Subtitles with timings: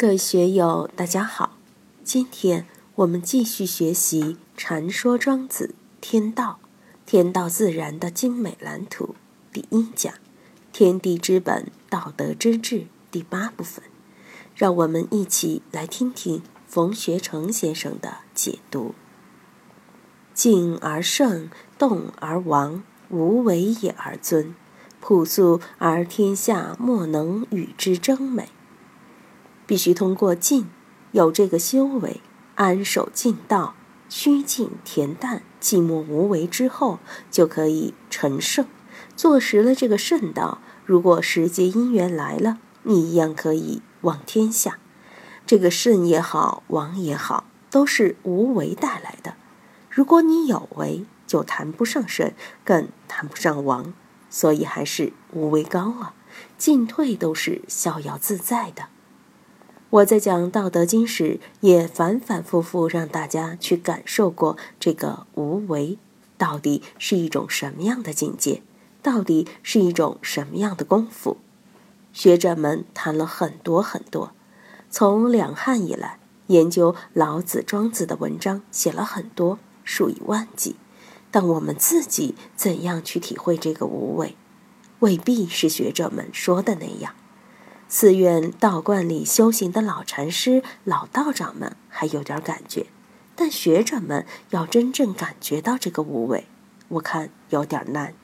[0.00, 1.58] 各位学友，大家好。
[2.02, 4.22] 今天我们继续学习
[4.56, 6.58] 《禅说庄子天道》，
[7.04, 9.14] 天道自然的精美蓝图
[9.52, 10.14] 第一讲，
[10.72, 13.84] 天地之本，道德之治第八部分。
[14.54, 18.94] 让我们一起来听听冯学成先生的解读：
[20.32, 24.54] 静而胜，动而亡，无为也而尊，
[24.98, 28.48] 朴素而天下莫能与之争美。
[29.70, 30.68] 必须通过静，
[31.12, 32.20] 有这个修为，
[32.56, 33.76] 安守静道，
[34.08, 36.98] 虚静恬淡，寂寞无为之后，
[37.30, 38.66] 就可以成圣。
[39.14, 44.80] 坐实了这个圣道，如果时节因缘来了，你一样可以望天下。
[45.46, 49.36] 这个圣也好，王也好，都是无为带来的。
[49.88, 52.32] 如果你有为，就谈不上圣，
[52.64, 53.94] 更谈不上王。
[54.28, 56.14] 所以还是无为高啊，
[56.58, 58.86] 进退都是逍遥自在的。
[59.90, 65.98] 我在讲《道德经》时，也反反复复让大家去感受过这个无为
[66.38, 68.62] 到底是一种什么样的境界，
[69.02, 71.38] 到底是一种什么样的功夫。
[72.12, 74.32] 学者们谈了很多很多，
[74.88, 80.76] 从两汉以来，研究老子、庄子的文章写了很多，数以万计。
[81.32, 84.36] 但我们自己怎样去体会这个无为，
[85.00, 87.14] 未必是学者们说的那样。
[87.92, 92.86] 寺院道观里修行的老禅师、老道长们还有点感觉，
[93.34, 96.46] 但学者们要真正感觉到这个无为，
[96.86, 98.14] 我看有点难，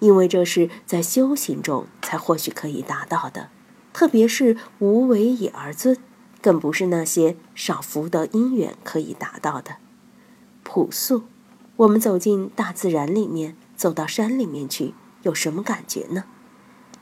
[0.00, 3.48] 因为这是在修行中才或许可以达到的。
[3.94, 5.96] 特别是无为也而尊，
[6.42, 9.76] 更不是那些少福德因缘可以达到的。
[10.62, 11.24] 朴素，
[11.76, 16.24] 我们走进大自然里面，走到山里面去，有什么感觉呢？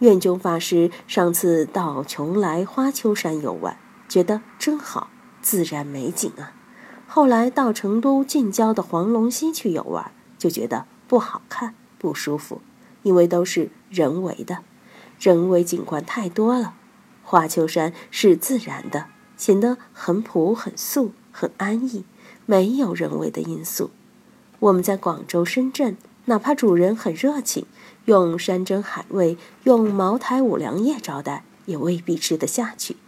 [0.00, 3.76] 愿炯法师上次到邛崃花丘山游玩，
[4.08, 5.10] 觉得真好，
[5.42, 6.52] 自然美景啊。
[7.06, 12.60] 后来到成都近郊的黄龙溪去游玩，就觉得不好看、不舒服，
[13.02, 14.58] 因为都是人为的，
[15.18, 16.74] 人为景观太多了。
[17.24, 19.06] 花丘山是自然的，
[19.36, 22.04] 显得很朴、很素、很安逸，
[22.46, 23.90] 没有人为的因素。
[24.60, 25.96] 我们在广州、深圳。
[26.28, 27.64] 哪怕主人很热情，
[28.04, 32.98] 用山珍海味、用茅台五粮液招待，也未必吃得下去。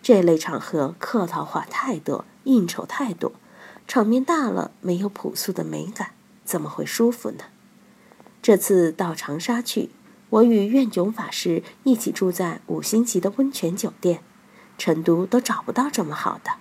[0.00, 3.32] 这类场合客套话太多，应酬太多，
[3.88, 6.12] 场面大了，没有朴素的美感，
[6.44, 7.46] 怎么会舒服呢？
[8.40, 9.90] 这次到长沙去，
[10.28, 14.22] 我与愿炯法师一起住在五星级的温泉酒店，
[14.78, 16.52] 成都都找不到这么好的。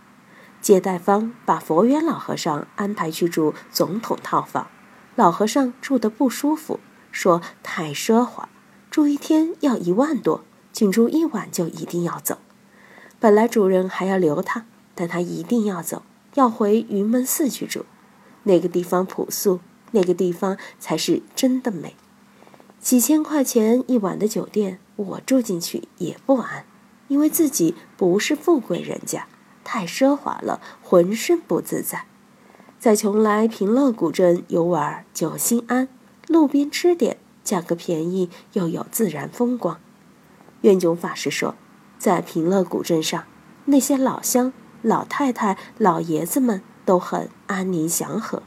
[0.59, 4.67] 接待方把佛缘老和尚安排去住总统套房。
[5.19, 6.79] 老和尚住得不舒服，
[7.11, 8.47] 说太奢华，
[8.89, 12.37] 住一天要一万多，仅住一晚就一定要走。
[13.19, 14.65] 本来主人还要留他，
[14.95, 16.03] 但他一定要走，
[16.35, 17.85] 要回云门寺去住。
[18.43, 19.59] 那个地方朴素，
[19.91, 21.97] 那个地方才是真的美。
[22.79, 26.63] 几千块钱一晚的酒店，我住进去也不安，
[27.09, 29.27] 因为自己不是富贵人家，
[29.65, 32.05] 太奢华了，浑身不自在。
[32.79, 35.89] 在邛崃平乐古镇游玩，就心安，
[36.27, 39.81] 路边吃点，价格便宜，又有自然风光。
[40.61, 41.55] 愿炯法师说，
[41.97, 43.25] 在平乐古镇上，
[43.65, 48.43] 那些老乡、老太太、老爷子们都很安宁祥和，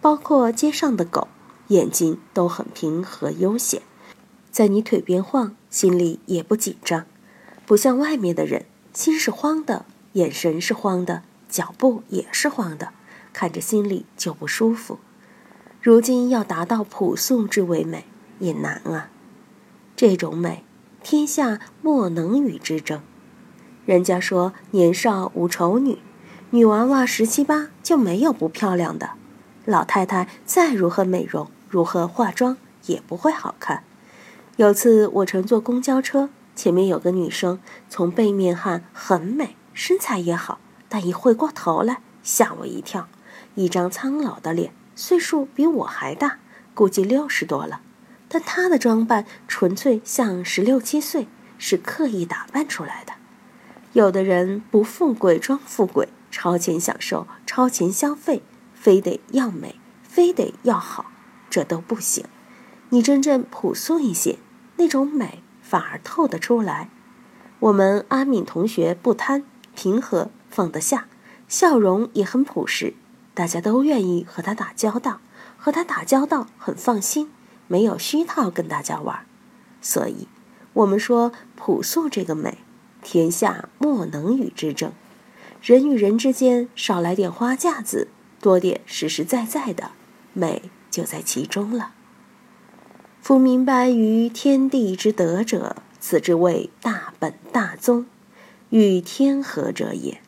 [0.00, 1.26] 包括街上的狗，
[1.66, 3.82] 眼睛都很平和悠闲，
[4.52, 7.04] 在你腿边晃，心里也不紧张，
[7.66, 12.92] 不像外面的人，心是慌的，眼神是慌的，脚步也是慌的。
[13.32, 14.98] 看着心里就不舒服。
[15.80, 18.06] 如今要达到朴素之为美
[18.38, 19.10] 也难啊。
[19.96, 20.64] 这种美，
[21.02, 23.02] 天下莫能与之争。
[23.84, 25.98] 人家说年少无丑女，
[26.50, 29.10] 女娃娃十七八就没有不漂亮的。
[29.64, 32.56] 老太太再如何美容，如何化妆，
[32.86, 33.84] 也不会好看。
[34.56, 43.08] 有次我乘坐公交车，前面有个女生从背面看很美，身材也好，但一回过头来吓我一跳。
[43.54, 46.38] 一张苍老的脸，岁数比我还大，
[46.74, 47.80] 估计六十多了。
[48.28, 51.26] 但她的装扮纯粹像十六七岁，
[51.58, 53.12] 是刻意打扮出来的。
[53.92, 58.42] 有的人不富贵装富贵，超前享受、超前消费，
[58.74, 61.12] 非得要美，非得要好，
[61.50, 62.24] 这都不行。
[62.88, 64.38] 你真正朴素一些，
[64.76, 66.88] 那种美反而透得出来。
[67.60, 69.44] 我们阿敏同学不贪，
[69.74, 71.06] 平和，放得下，
[71.46, 72.94] 笑容也很朴实。
[73.34, 75.20] 大家都愿意和他打交道，
[75.56, 77.30] 和他打交道很放心，
[77.66, 79.24] 没有虚套跟大家玩，
[79.80, 80.28] 所以，
[80.74, 82.58] 我们说朴素这个美，
[83.02, 84.92] 天下莫能与之争。
[85.62, 88.08] 人与人之间少来点花架子，
[88.40, 89.92] 多点实实在在的
[90.32, 91.92] 美，就在其中了。
[93.20, 98.06] 夫明白于天地之德者，此之谓大本大宗，
[98.70, 100.21] 与天合者也。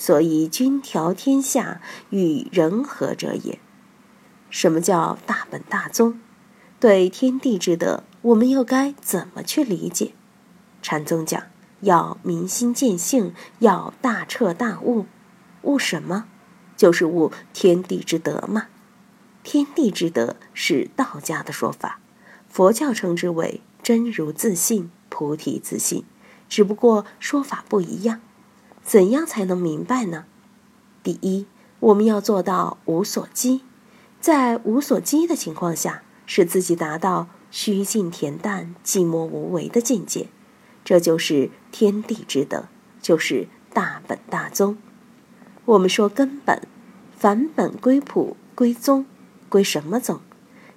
[0.00, 3.58] 所以君调天下，与人和者也。
[4.48, 6.18] 什么叫大本大宗？
[6.80, 10.14] 对天地之德，我们又该怎么去理解？
[10.80, 11.42] 禅宗讲。
[11.80, 15.04] 要明心见性，要大彻大悟，
[15.62, 16.24] 悟什么？
[16.78, 18.68] 就是悟天地之德嘛。
[19.42, 22.00] 天地之德是道家的说法，
[22.48, 26.06] 佛教称之为真如自信、菩提自信，
[26.48, 28.22] 只不过说法不一样。
[28.84, 30.24] 怎样才能明白呢？
[31.02, 31.46] 第一，
[31.78, 33.62] 我们要做到无所积，
[34.20, 40.28] 在无所积的情况下，使自己达到虚静恬淡、寂寞无为的境界。
[40.84, 42.66] 这就是天地之德，
[43.00, 44.76] 就是大本大宗。
[45.66, 46.62] 我们说根本，
[47.16, 49.06] 返本归朴归宗，
[49.48, 50.20] 归什么宗？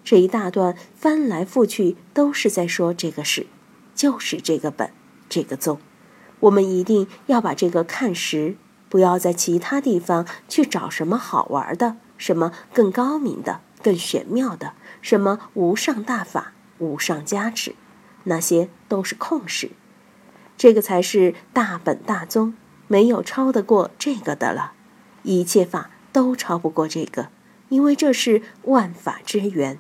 [0.03, 3.47] 这一大段翻来覆去都是在说这个事，
[3.95, 4.91] 就是这个本，
[5.29, 5.79] 这个宗。
[6.43, 8.57] 我们一定要把这个看实，
[8.89, 17.75] 不要在其他地方去找什么好玩的，什么更高明的、更玄妙的，什么无上大法、无上加持，
[18.25, 19.71] 那些都是空事。
[20.57, 22.53] 这个才是大本大宗，
[22.87, 24.73] 没有超得过这个的了。
[25.23, 27.29] 一切法都超不过这个，
[27.69, 29.79] 因为这是万法之源。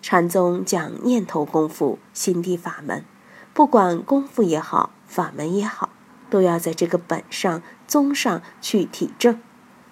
[0.00, 3.04] 禅宗讲念头功夫、心地法门，
[3.52, 5.87] 不管功夫也好，法门也好，
[6.30, 9.40] 都要在这个本上、宗上去体证。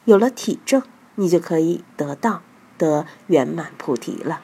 [0.05, 0.83] 有了体证，
[1.17, 2.43] 你就可以得到
[2.79, 4.41] 得圆满菩提了。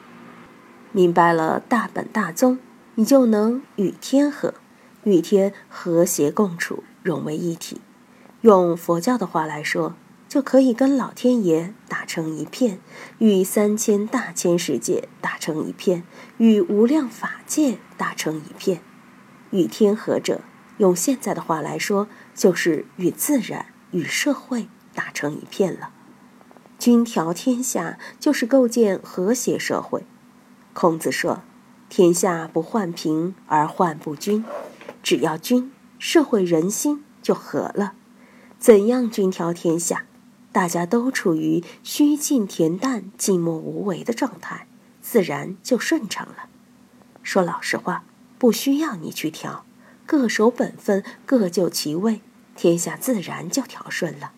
[0.91, 2.59] 明白了大本大宗，
[2.95, 4.53] 你就能与天合。
[5.03, 7.81] 与天和谐共处，融为一体。
[8.39, 9.95] 用佛教的话来说，
[10.29, 12.79] 就可以跟老天爷打成一片，
[13.17, 16.03] 与三千大千世界打成一片，
[16.37, 18.81] 与无量法界打成一片。
[19.51, 20.39] 与天合者，
[20.83, 25.91] 用现在的话来说，就是与自然、与社会打成一片了。
[26.77, 30.05] 均调天下，就是构建和谐社会。
[30.73, 31.41] 孔子说
[31.87, 34.43] ：“天下不患贫，而患不均。”
[35.01, 37.93] 只要均，社会人心就和了。
[38.59, 40.05] 怎样均调天下？
[40.51, 44.67] 大家都处于虚静恬淡、寂寞无为的状态，
[45.01, 46.49] 自然就顺畅了。
[47.21, 48.03] 说老实话，
[48.37, 49.62] 不需要你去调，
[50.05, 52.21] 各守本分，各就其位，
[52.55, 54.33] 天下自然就调顺了。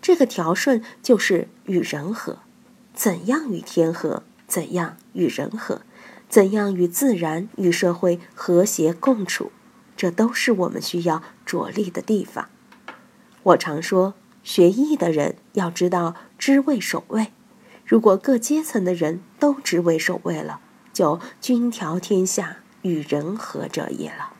[0.00, 2.38] 这个调顺就是与人和。
[2.94, 4.22] 怎样与天和？
[4.46, 5.82] 怎样与人和？
[6.28, 9.50] 怎样与自然、与社会和谐共处？
[9.96, 12.48] 这都是我们需要着力的地方。
[13.42, 14.14] 我常说，
[14.44, 17.32] 学艺的人要知道知位守位。
[17.84, 20.60] 如果各阶层的人都知位守位了，
[20.92, 24.34] 就君调天下，与人和者也了。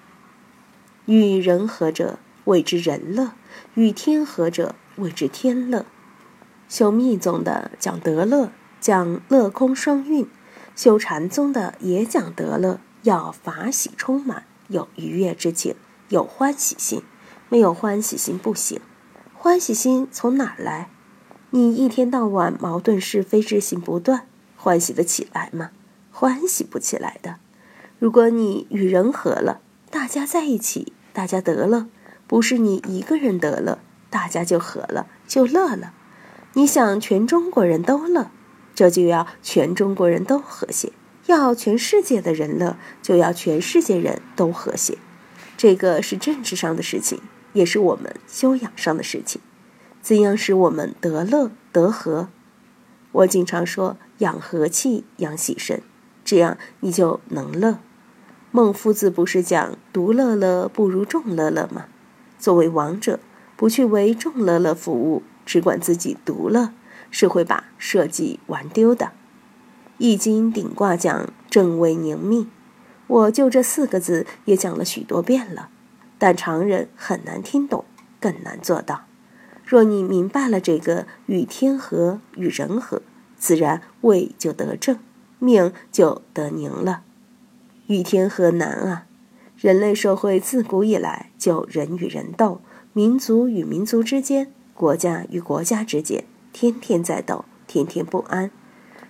[1.08, 3.32] 与人和者谓之人乐，
[3.72, 5.86] 与天和者谓之天乐。
[6.68, 10.26] 修密宗的讲德乐，讲乐空双运；
[10.76, 14.44] 修禅宗的也讲德乐，要法喜充满。
[14.68, 15.74] 有愉悦之情，
[16.10, 17.02] 有欢喜心，
[17.48, 18.78] 没有欢喜心不行。
[19.32, 20.90] 欢喜心从哪儿来？
[21.48, 24.26] 你一天到晚矛盾是非之心不断，
[24.58, 25.70] 欢喜得起来吗？
[26.10, 27.36] 欢喜不起来的。
[27.98, 31.88] 如果你与人和了，大家在一起，大家得了，
[32.28, 35.92] 不是你一个人得了，大家就和了，就乐了。
[36.52, 38.30] 你想全中国人都乐，
[38.72, 40.92] 这就要全中国人都和谐。
[41.26, 44.96] 要全世界的人乐，就要全世界人都和谐。
[45.56, 47.20] 这个是政治上的事情，
[47.52, 49.40] 也是我们修养上的事情。
[50.00, 52.28] 怎样使我们得乐得和？
[53.10, 55.82] 我经常说养和气，养喜神，
[56.24, 57.80] 这样你就能乐。
[58.50, 61.84] 孟夫子不是讲独乐乐不如众乐乐吗？
[62.38, 63.20] 作为王者，
[63.56, 66.72] 不去为众乐乐服务，只管自己独乐，
[67.10, 69.12] 是会把社稷玩丢的。
[69.98, 72.50] 易经顶卦讲正位凝命，
[73.06, 75.68] 我就这四个字也讲了许多遍了，
[76.16, 77.84] 但常人很难听懂，
[78.18, 79.04] 更难做到。
[79.66, 83.02] 若你明白了这个与天和，与人和，
[83.36, 84.98] 自然位就得正，
[85.38, 87.02] 命就得宁了。
[87.88, 89.06] 与天何难啊！
[89.56, 92.60] 人类社会自古以来就人与人斗，
[92.92, 98.50] 民族与民族之间，国家与国家之间，天天在斗，天天不安。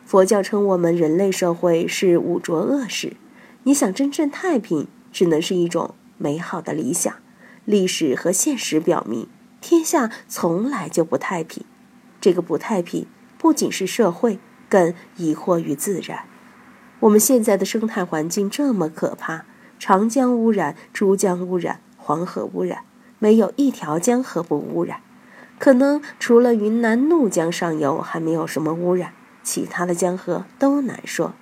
[0.04, 3.14] 佛教称我们人类社会是五浊恶世，
[3.64, 7.12] 你想真正太平，只能是一种美好的理想，
[7.64, 9.26] 历史和现实表明，
[9.60, 11.64] 天下从来就不太平。
[12.20, 13.06] 这个不太平
[13.36, 16.26] 不仅是社会，更疑惑于自然。
[17.00, 19.44] 我们现在的生态环境这么可怕，
[19.78, 22.84] 长江污染、珠江污染、黄河污染，
[23.18, 25.00] 没有一条江河不污染。
[25.60, 29.12] 可能除了云南怒江上游还没有什么污染，
[29.42, 31.34] 其他的江河都难说。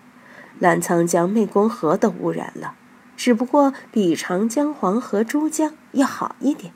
[0.59, 2.75] 澜沧江、湄公河都污染了，
[3.17, 6.73] 只不过比长江、黄河、珠江要好一点。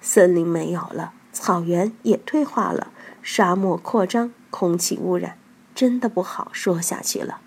[0.00, 2.88] 森林没有了，草原也退化了，
[3.22, 5.36] 沙漠扩张，空气污染，
[5.74, 7.40] 真的不好说下去了。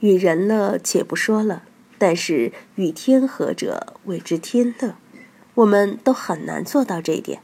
[0.00, 1.62] 与人乐且不说了，
[1.98, 4.96] 但是与天和者谓之天乐，
[5.54, 7.40] 我们都很难做到这一点。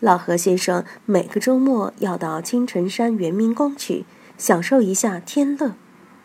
[0.00, 4.04] 老何先生每个周末要到青城山圆明宫去，
[4.36, 5.74] 享受一下天乐，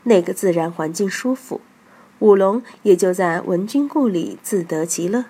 [0.03, 1.61] 那个自然环境舒服。
[2.19, 5.25] 武龙也就在文君故里自得其乐，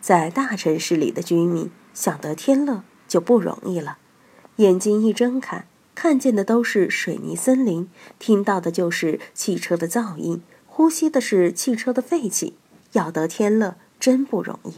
[0.00, 3.98] 在大城市里的居民想得天乐就不容易了，
[4.56, 5.66] 眼睛一睁开。
[5.96, 7.88] 看见的都是水泥森林，
[8.18, 12.54] 听到的就是汽车的噪音，呼吸的是汽车的废气，
[12.92, 14.74] 要得天乐真不容易。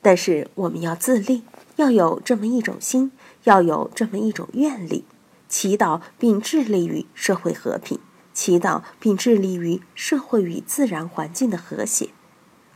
[0.00, 1.42] 但是我们要自立，
[1.74, 3.10] 要有这么一种心，
[3.42, 5.04] 要有这么一种愿力，
[5.48, 7.98] 祈祷并致力于社会和平，
[8.32, 12.10] 祈祷并致力于社会与自然环境的和谐。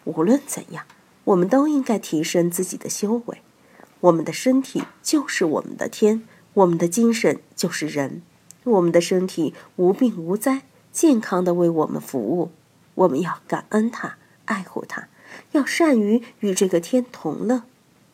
[0.02, 0.84] 无论怎样，
[1.22, 3.42] 我们都应该提升自己的修为。
[4.00, 6.26] 我们的身体就是我们的天。
[6.60, 8.22] 我们的精神就是人，
[8.64, 10.62] 我们的身体无病无灾，
[10.92, 12.50] 健康的为我们服务。
[12.94, 15.08] 我们要感恩它，爱护它，
[15.52, 17.62] 要善于与这个天同乐。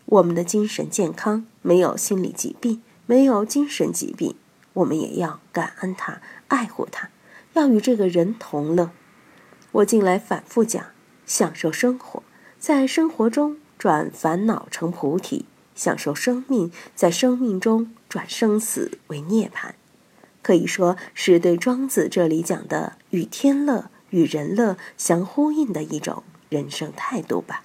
[0.05, 4.37] 我们的精神健康，没有心理疾病，没有精神疾病，
[4.75, 7.11] 我们也要感恩它，爱护它，
[7.55, 8.91] 要与这个人同乐。
[9.73, 10.85] 我近来反复讲，
[11.25, 12.23] 享受生活，
[12.61, 15.47] 在生活中转烦恼成菩提。
[15.75, 19.73] 享受生命，在生命中转生死为涅槃，
[20.43, 27.65] 可以说是对庄子这里讲的与天乐、与人乐相呼应的一种人生态度吧。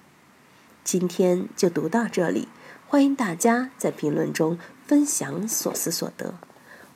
[0.84, 2.48] 今天就读到这里，
[2.88, 6.34] 欢迎大家在评论中分享所思所得。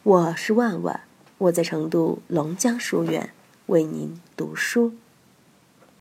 [0.02, 1.02] 我是万万，
[1.38, 3.32] 我在成都龙江书院
[3.66, 4.94] 为您读书。